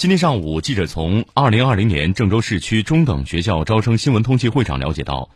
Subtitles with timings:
[0.00, 5.28] 今天上午，记者从二零二零年郑州市区中等学校招生新闻通气会上了解到，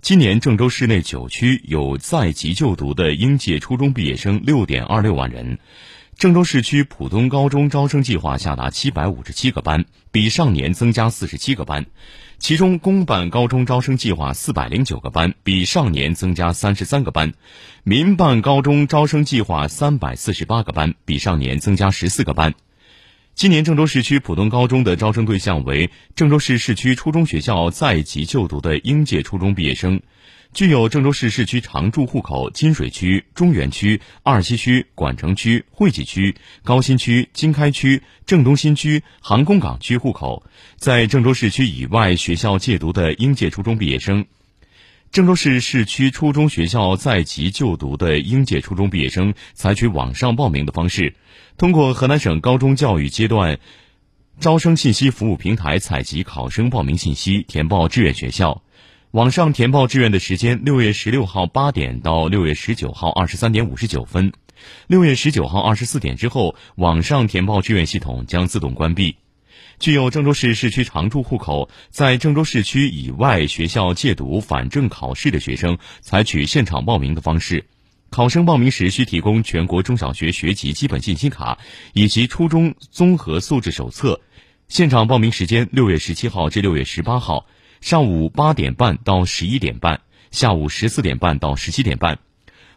[0.00, 5.58] 今年郑州市内九区有在籍就读的应届初中毕业生六点二六万人。
[6.16, 11.86] 郑州市区普通高中招生计划下达七百五十七个班，比上年增加四十七个班。
[12.38, 17.30] 其中，公办高中招生计划四百零九个班，比上年增加三十三个班；
[17.82, 22.54] 民办高中招生计划三百四十八个班，比上年增加十四个班。
[23.34, 30.02] 今年郑州市区普通高中的招生对象为郑州市市区初中学校在籍就读的应届初中毕业生，
[30.52, 40.44] 具有郑州市市区常住户口金水区、中原区、二七区、管城区、惠济区、高新区、经开区、郑东新区、航空港区户口，
[40.76, 44.26] 在郑州市区以外学校借读的应届初中毕业生。
[45.12, 51.16] 郑州市市区初中学校在籍就读的应届初中毕业生，采取网上报名的方式，
[51.58, 53.58] 通过河南省高中教育阶段
[54.40, 58.62] 招生信息服务平台采集考生报名信息，填报志愿学校。
[59.10, 64.32] 网上填报志愿的时间：六月十六号八点到六月十九号二十三点五十九分。
[64.86, 69.16] 六月十九号二十四点之后，网上填报志愿系统将自动关闭。
[69.82, 77.64] 具有郑州市市区常住户口，在郑州市区以外学校借读反正考试的学生，采取现场报名的方式。
[78.08, 81.58] 考生报名时需提供全国中小学学籍基本信息卡
[81.94, 84.20] 以及初中综合素质手册。
[84.68, 87.46] 现场报名时间：六月十七号至六月十八号，
[87.80, 92.20] 上午八点半到十一点半，下午十四点半到十七点半。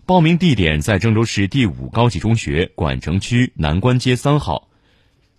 [0.08, 4.70] 报名地点在郑州市第五高级中学管城区南关街三号。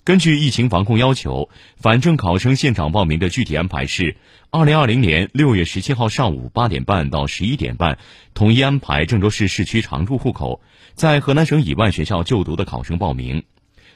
[0.07, 4.17] 根据疫情防控要求，反正考生现场报名的具体安排是：
[4.53, 7.99] 二零二零年六月十七号上午八点半到十一点半，
[8.33, 10.63] 统一安排郑州市市区常住户口
[10.95, 13.41] 在河南省以外学校就读的考生报名；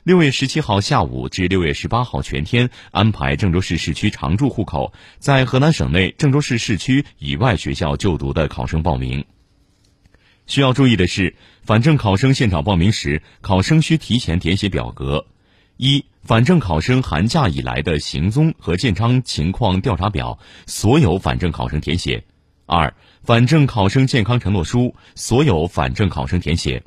[0.02, 9.26] 六月十七号下午至六月十八号全天，安排郑州市市区常住户口在河南省内郑州市市区以外学校就读的考生报名。
[10.48, 15.28] 需要注意的是，反正考生现场报名时，考生需提前填写表格。
[15.82, 22.22] 一、反正考生寒假以来的行踪和健康情况调查表，所有反正考生填写；
[22.66, 26.82] 二、反正考生健康承诺书，所有反正考生填写；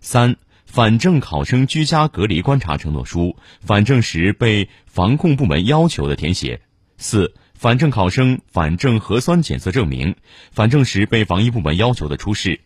[0.00, 6.60] 三、反正考生居家隔离观察承诺书，反正时被防控部门要求的填写；
[6.96, 10.14] 四、反正考生反正核酸检测证明，
[10.52, 12.60] 反正时被防疫部门要求的出示。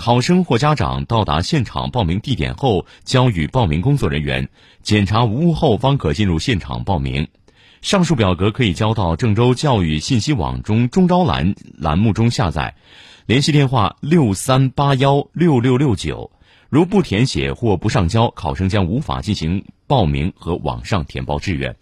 [0.00, 4.48] 考生或家长到达现场报名地点后，交予报名工作人员
[4.82, 7.28] 检查无误后，方可进入现场报名。
[7.82, 12.76] 上述表格可以交到郑州教育信息网中中招栏栏目中下载，
[13.26, 16.30] 联系电话六三八幺六六六九。
[16.70, 21.76] 如不填写或不上交，考生将无法进行报名和网上填报志愿。